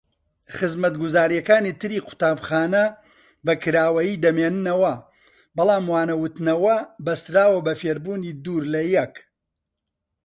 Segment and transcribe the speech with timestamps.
[0.57, 2.85] خزمەتگوزاریەکانی تری قوتابخانە
[3.45, 4.93] بەکراوەیی دەمینێنەوە
[5.55, 9.13] بەڵام وانەوتنەوە بەستراوە بە فێربوونی دوور لەیەک.